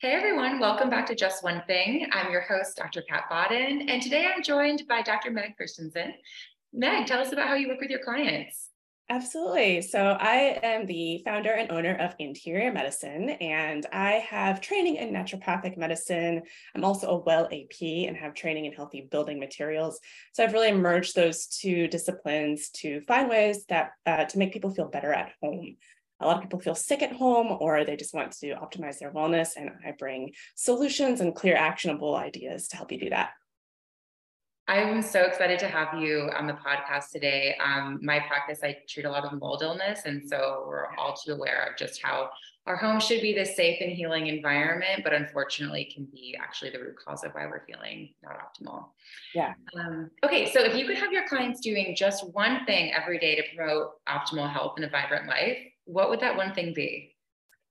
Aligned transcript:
Hey 0.00 0.12
everyone, 0.12 0.60
welcome 0.60 0.88
back 0.88 1.06
to 1.06 1.16
Just 1.16 1.42
One 1.42 1.60
Thing. 1.66 2.06
I'm 2.12 2.30
your 2.30 2.42
host, 2.42 2.76
Dr. 2.76 3.02
Kat 3.02 3.24
Bodden, 3.28 3.90
and 3.90 4.00
today 4.00 4.28
I'm 4.32 4.44
joined 4.44 4.84
by 4.88 5.02
Dr. 5.02 5.32
Meg 5.32 5.56
Christensen. 5.56 6.14
Meg, 6.72 7.08
tell 7.08 7.18
us 7.18 7.32
about 7.32 7.48
how 7.48 7.54
you 7.54 7.66
work 7.66 7.80
with 7.80 7.90
your 7.90 8.04
clients. 8.04 8.68
Absolutely. 9.08 9.82
So, 9.82 10.16
I 10.20 10.60
am 10.62 10.86
the 10.86 11.20
founder 11.24 11.50
and 11.50 11.72
owner 11.72 11.96
of 11.96 12.14
Interior 12.20 12.72
Medicine, 12.72 13.30
and 13.30 13.86
I 13.92 14.24
have 14.30 14.60
training 14.60 14.96
in 14.96 15.12
naturopathic 15.12 15.76
medicine. 15.76 16.42
I'm 16.76 16.84
also 16.84 17.08
a 17.08 17.18
WELL 17.18 17.46
AP 17.46 17.82
and 18.06 18.16
have 18.16 18.34
training 18.34 18.66
in 18.66 18.72
healthy 18.74 19.08
building 19.10 19.40
materials. 19.40 19.98
So, 20.32 20.44
I've 20.44 20.52
really 20.52 20.70
merged 20.70 21.16
those 21.16 21.48
two 21.48 21.88
disciplines 21.88 22.70
to 22.76 23.00
find 23.00 23.28
ways 23.28 23.64
that 23.64 23.90
uh, 24.06 24.26
to 24.26 24.38
make 24.38 24.52
people 24.52 24.70
feel 24.70 24.86
better 24.86 25.12
at 25.12 25.32
home 25.42 25.74
a 26.20 26.26
lot 26.26 26.36
of 26.36 26.42
people 26.42 26.60
feel 26.60 26.74
sick 26.74 27.02
at 27.02 27.12
home 27.12 27.56
or 27.60 27.84
they 27.84 27.96
just 27.96 28.14
want 28.14 28.32
to 28.32 28.54
optimize 28.54 28.98
their 28.98 29.12
wellness. 29.12 29.50
And 29.56 29.70
I 29.86 29.92
bring 29.98 30.32
solutions 30.54 31.20
and 31.20 31.34
clear, 31.34 31.56
actionable 31.56 32.14
ideas 32.16 32.68
to 32.68 32.76
help 32.76 32.92
you 32.92 32.98
do 32.98 33.10
that. 33.10 33.30
I'm 34.68 35.00
so 35.00 35.22
excited 35.22 35.58
to 35.60 35.66
have 35.66 35.98
you 35.98 36.30
on 36.36 36.46
the 36.46 36.52
podcast 36.52 37.10
today. 37.10 37.56
Um, 37.64 38.00
my 38.02 38.20
practice, 38.20 38.58
I 38.62 38.76
treat 38.86 39.06
a 39.06 39.10
lot 39.10 39.24
of 39.24 39.32
mold 39.40 39.62
illness. 39.62 40.02
And 40.04 40.22
so 40.22 40.66
we're 40.68 40.94
all 40.96 41.14
too 41.14 41.32
aware 41.32 41.70
of 41.70 41.78
just 41.78 42.02
how 42.02 42.28
our 42.66 42.76
home 42.76 43.00
should 43.00 43.22
be 43.22 43.32
this 43.32 43.56
safe 43.56 43.78
and 43.80 43.90
healing 43.90 44.26
environment, 44.26 45.02
but 45.02 45.14
unfortunately 45.14 45.90
can 45.94 46.04
be 46.12 46.36
actually 46.38 46.68
the 46.68 46.78
root 46.78 46.96
cause 47.02 47.24
of 47.24 47.32
why 47.32 47.46
we're 47.46 47.64
feeling 47.64 48.10
not 48.22 48.36
optimal. 48.36 48.88
Yeah. 49.34 49.54
Um, 49.74 50.10
okay. 50.22 50.52
So 50.52 50.60
if 50.60 50.76
you 50.76 50.86
could 50.86 50.98
have 50.98 51.12
your 51.12 51.26
clients 51.26 51.60
doing 51.60 51.96
just 51.96 52.28
one 52.34 52.66
thing 52.66 52.92
every 52.92 53.18
day 53.18 53.36
to 53.36 53.42
promote 53.56 53.92
optimal 54.06 54.52
health 54.52 54.74
and 54.76 54.84
a 54.84 54.90
vibrant 54.90 55.28
life, 55.28 55.56
what 55.88 56.10
would 56.10 56.20
that 56.20 56.36
one 56.36 56.54
thing 56.54 56.74
be? 56.74 57.14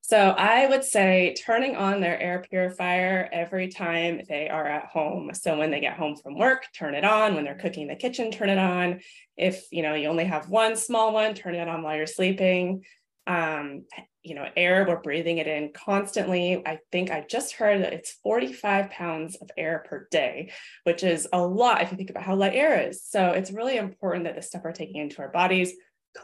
So 0.00 0.16
I 0.16 0.66
would 0.66 0.84
say 0.84 1.34
turning 1.34 1.76
on 1.76 2.00
their 2.00 2.18
air 2.18 2.42
purifier 2.48 3.28
every 3.30 3.68
time 3.68 4.22
they 4.28 4.48
are 4.48 4.66
at 4.66 4.86
home. 4.86 5.30
So 5.34 5.58
when 5.58 5.70
they 5.70 5.80
get 5.80 5.98
home 5.98 6.16
from 6.16 6.38
work, 6.38 6.64
turn 6.74 6.94
it 6.94 7.04
on. 7.04 7.34
When 7.34 7.44
they're 7.44 7.58
cooking 7.58 7.82
in 7.82 7.88
the 7.88 7.96
kitchen, 7.96 8.30
turn 8.30 8.48
it 8.48 8.58
on. 8.58 9.00
If 9.36 9.66
you 9.70 9.82
know 9.82 9.94
you 9.94 10.08
only 10.08 10.24
have 10.24 10.48
one 10.48 10.76
small 10.76 11.12
one, 11.12 11.34
turn 11.34 11.54
it 11.54 11.68
on 11.68 11.82
while 11.82 11.96
you're 11.96 12.06
sleeping. 12.06 12.84
Um, 13.26 13.84
you 14.22 14.34
know, 14.34 14.46
air, 14.56 14.86
we're 14.88 15.00
breathing 15.00 15.38
it 15.38 15.46
in 15.46 15.72
constantly. 15.74 16.62
I 16.66 16.78
think 16.90 17.10
I 17.10 17.26
just 17.28 17.52
heard 17.52 17.82
that 17.82 17.92
it's 17.92 18.18
45 18.22 18.90
pounds 18.90 19.36
of 19.36 19.50
air 19.58 19.84
per 19.86 20.08
day, 20.10 20.52
which 20.84 21.04
is 21.04 21.28
a 21.32 21.40
lot 21.40 21.82
if 21.82 21.90
you 21.90 21.98
think 21.98 22.08
about 22.10 22.24
how 22.24 22.34
light 22.34 22.54
air 22.54 22.88
is. 22.88 23.04
So 23.04 23.32
it's 23.32 23.52
really 23.52 23.76
important 23.76 24.24
that 24.24 24.36
the 24.36 24.42
stuff 24.42 24.62
we're 24.64 24.72
taking 24.72 25.02
into 25.02 25.20
our 25.20 25.30
bodies 25.30 25.74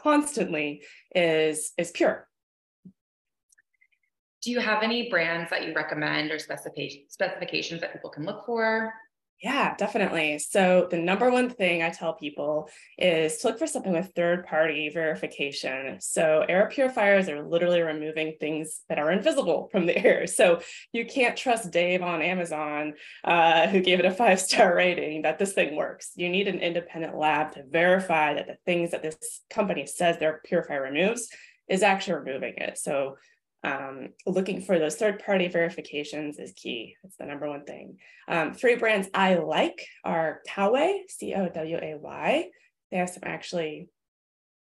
constantly 0.03 0.83
is 1.13 1.73
is 1.77 1.91
pure. 1.91 2.27
Do 4.43 4.51
you 4.51 4.59
have 4.59 4.83
any 4.83 5.09
brands 5.09 5.49
that 5.49 5.65
you 5.65 5.73
recommend 5.73 6.31
or 6.31 6.37
specifications 6.37 7.81
that 7.81 7.93
people 7.93 8.11
can 8.11 8.25
look 8.25 8.45
for 8.45 8.93
yeah, 9.43 9.75
definitely. 9.75 10.39
So, 10.39 10.87
the 10.89 10.97
number 10.97 11.29
one 11.29 11.49
thing 11.49 11.83
I 11.83 11.89
tell 11.89 12.13
people 12.13 12.69
is 12.97 13.37
to 13.37 13.47
look 13.47 13.59
for 13.59 13.67
something 13.67 13.91
with 13.91 14.13
third 14.15 14.45
party 14.45 14.89
verification. 14.89 15.97
So, 15.99 16.45
air 16.47 16.69
purifiers 16.71 17.27
are 17.27 17.45
literally 17.45 17.81
removing 17.81 18.37
things 18.39 18.81
that 18.87 18.97
are 18.97 19.11
invisible 19.11 19.67
from 19.71 19.87
the 19.87 19.97
air. 20.05 20.25
So, 20.25 20.61
you 20.93 21.05
can't 21.05 21.35
trust 21.35 21.71
Dave 21.71 22.01
on 22.01 22.21
Amazon, 22.21 22.93
uh, 23.25 23.67
who 23.67 23.81
gave 23.81 23.99
it 23.99 24.05
a 24.05 24.11
five 24.11 24.39
star 24.39 24.73
rating, 24.73 25.23
that 25.23 25.37
this 25.37 25.53
thing 25.53 25.75
works. 25.75 26.11
You 26.15 26.29
need 26.29 26.47
an 26.47 26.59
independent 26.59 27.17
lab 27.17 27.53
to 27.53 27.63
verify 27.69 28.35
that 28.35 28.47
the 28.47 28.57
things 28.65 28.91
that 28.91 29.03
this 29.03 29.41
company 29.49 29.85
says 29.85 30.17
their 30.17 30.41
purifier 30.45 30.83
removes 30.83 31.27
is 31.67 31.83
actually 31.83 32.19
removing 32.19 32.53
it. 32.57 32.77
So, 32.77 33.17
um, 33.65 34.09
looking 34.27 34.61
for 34.61 34.77
those 34.77 34.95
third 34.95 35.23
party 35.25 35.47
verifications 35.47 36.37
is 36.37 36.53
key. 36.53 36.95
It's 37.03 37.17
the 37.17 37.25
number 37.25 37.49
one 37.49 37.65
thing. 37.65 37.97
Um, 38.27 38.53
three 38.53 38.75
brands 38.75 39.09
I 39.13 39.35
like 39.35 39.87
are 40.03 40.41
Coway, 40.47 40.99
C 41.09 41.33
O 41.33 41.49
W 41.49 41.79
A 41.81 41.95
Y. 41.97 42.49
They 42.91 42.97
have 42.97 43.09
some 43.09 43.23
actually 43.25 43.89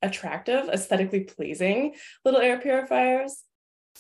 attractive, 0.03 0.69
aesthetically 0.69 1.25
pleasing 1.25 1.95
little 2.25 2.41
air 2.41 2.61
purifiers. 2.61 3.43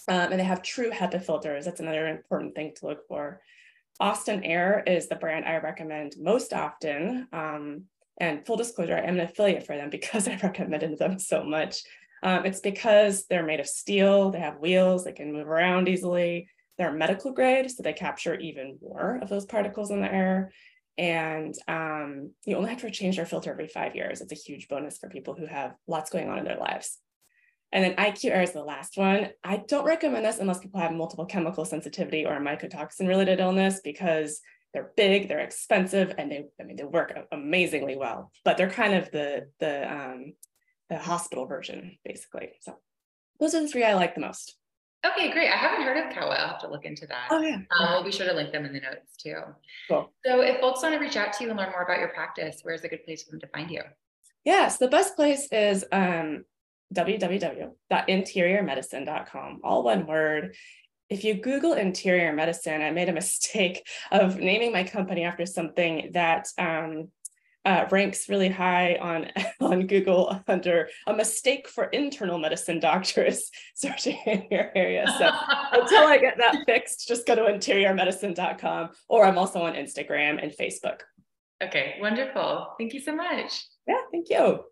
Um, 0.08 0.30
and 0.30 0.40
they 0.40 0.44
have 0.44 0.62
true 0.62 0.90
HEPA 0.90 1.24
filters. 1.24 1.64
That's 1.64 1.80
another 1.80 2.06
important 2.06 2.54
thing 2.54 2.72
to 2.76 2.86
look 2.86 3.06
for. 3.08 3.42
Austin 3.98 4.44
Air 4.44 4.82
is 4.86 5.08
the 5.08 5.16
brand 5.16 5.44
I 5.44 5.58
recommend 5.58 6.14
most 6.18 6.52
often. 6.52 7.26
Um, 7.32 7.84
and 8.18 8.46
full 8.46 8.56
disclosure, 8.56 8.96
I 8.96 9.00
am 9.00 9.18
an 9.18 9.26
affiliate 9.26 9.66
for 9.66 9.76
them 9.76 9.90
because 9.90 10.28
I 10.28 10.38
recommended 10.42 10.96
them 10.96 11.18
so 11.18 11.42
much. 11.42 11.82
Um, 12.22 12.46
it's 12.46 12.60
because 12.60 13.26
they're 13.26 13.44
made 13.44 13.60
of 13.60 13.66
steel, 13.66 14.30
they 14.30 14.38
have 14.38 14.60
wheels, 14.60 15.04
they 15.04 15.12
can 15.12 15.32
move 15.32 15.48
around 15.48 15.88
easily. 15.88 16.48
They're 16.78 16.92
medical 16.92 17.32
grade, 17.32 17.70
so 17.70 17.82
they 17.82 17.92
capture 17.92 18.34
even 18.34 18.78
more 18.80 19.18
of 19.20 19.28
those 19.28 19.44
particles 19.44 19.90
in 19.90 20.00
the 20.00 20.12
air. 20.12 20.52
And 20.98 21.54
um, 21.68 22.30
you 22.44 22.56
only 22.56 22.70
have 22.70 22.80
to 22.80 22.90
change 22.90 23.16
their 23.16 23.26
filter 23.26 23.50
every 23.50 23.66
five 23.66 23.94
years. 23.94 24.20
It's 24.20 24.32
a 24.32 24.36
huge 24.36 24.68
bonus 24.68 24.98
for 24.98 25.08
people 25.08 25.34
who 25.34 25.46
have 25.46 25.74
lots 25.86 26.10
going 26.10 26.28
on 26.28 26.38
in 26.38 26.44
their 26.44 26.58
lives. 26.58 26.98
And 27.72 27.82
then 27.82 27.96
IQ 27.96 28.30
Air 28.30 28.42
is 28.42 28.52
the 28.52 28.62
last 28.62 28.98
one. 28.98 29.30
I 29.42 29.62
don't 29.66 29.86
recommend 29.86 30.26
this 30.26 30.38
unless 30.38 30.60
people 30.60 30.80
have 30.80 30.92
multiple 30.92 31.24
chemical 31.24 31.64
sensitivity 31.64 32.26
or 32.26 32.34
a 32.34 32.40
mycotoxin 32.40 33.08
related 33.08 33.40
illness 33.40 33.80
because 33.82 34.40
they're 34.74 34.92
big, 34.96 35.28
they're 35.28 35.38
expensive, 35.38 36.14
and 36.18 36.30
they, 36.30 36.44
I 36.60 36.64
mean, 36.64 36.76
they 36.76 36.84
work 36.84 37.14
amazingly 37.30 37.96
well. 37.96 38.30
But 38.44 38.56
they're 38.56 38.70
kind 38.70 38.94
of 38.94 39.10
the 39.10 39.48
the 39.58 39.90
um, 39.90 40.34
the 40.92 40.98
hospital 40.98 41.46
version, 41.46 41.96
basically. 42.04 42.50
So 42.60 42.76
those 43.40 43.54
are 43.54 43.60
the 43.60 43.68
three 43.68 43.84
I 43.84 43.94
like 43.94 44.14
the 44.14 44.20
most. 44.20 44.56
Okay, 45.04 45.32
great. 45.32 45.48
I 45.48 45.56
haven't 45.56 45.84
heard 45.84 45.96
of 45.96 46.12
Coway. 46.12 46.38
I'll 46.38 46.46
have 46.48 46.60
to 46.60 46.68
look 46.68 46.84
into 46.84 47.08
that. 47.08 47.26
Oh, 47.30 47.40
yeah. 47.40 47.56
Um, 47.56 47.64
we'll 47.90 48.04
be 48.04 48.12
sure 48.12 48.26
to 48.26 48.32
link 48.32 48.52
them 48.52 48.64
in 48.64 48.72
the 48.72 48.78
notes 48.80 49.16
too. 49.16 49.34
Cool. 49.88 50.12
So 50.24 50.42
if 50.42 50.60
folks 50.60 50.80
want 50.82 50.94
to 50.94 51.00
reach 51.00 51.16
out 51.16 51.32
to 51.34 51.44
you 51.44 51.50
and 51.50 51.58
learn 51.58 51.70
more 51.70 51.82
about 51.82 51.98
your 51.98 52.10
practice, 52.10 52.60
where's 52.62 52.84
a 52.84 52.88
good 52.88 53.04
place 53.04 53.24
for 53.24 53.32
them 53.32 53.40
to 53.40 53.48
find 53.48 53.68
you? 53.68 53.82
Yes, 54.44 54.78
the 54.78 54.86
best 54.86 55.16
place 55.16 55.48
is 55.50 55.84
um, 55.90 56.44
www.interiormedicine.com, 56.94 59.60
all 59.64 59.82
one 59.82 60.06
word. 60.06 60.54
If 61.08 61.24
you 61.24 61.34
Google 61.34 61.72
interior 61.72 62.32
medicine, 62.32 62.80
I 62.80 62.92
made 62.92 63.08
a 63.08 63.12
mistake 63.12 63.84
of 64.12 64.38
naming 64.38 64.70
my 64.72 64.84
company 64.84 65.24
after 65.24 65.46
something 65.46 66.10
that 66.12 66.46
um, 66.58 67.08
uh, 67.64 67.86
ranks 67.90 68.28
really 68.28 68.48
high 68.48 68.96
on, 68.96 69.28
on 69.60 69.86
Google 69.86 70.42
under 70.48 70.88
a 71.06 71.14
mistake 71.14 71.68
for 71.68 71.84
internal 71.84 72.38
medicine 72.38 72.80
doctors 72.80 73.50
searching 73.74 74.18
in 74.26 74.46
your 74.50 74.70
area. 74.74 75.06
So 75.18 75.30
until 75.72 76.06
I 76.06 76.18
get 76.18 76.38
that 76.38 76.64
fixed, 76.66 77.06
just 77.06 77.26
go 77.26 77.34
to 77.34 77.42
interiormedicine.com 77.42 78.90
or 79.08 79.24
I'm 79.24 79.38
also 79.38 79.62
on 79.62 79.74
Instagram 79.74 80.42
and 80.42 80.52
Facebook. 80.52 81.00
Okay, 81.62 81.96
wonderful. 82.00 82.74
Thank 82.78 82.92
you 82.92 83.00
so 83.00 83.14
much. 83.14 83.64
Yeah, 83.86 84.00
thank 84.10 84.30
you. 84.30 84.64